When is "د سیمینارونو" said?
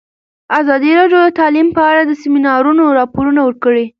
2.05-2.83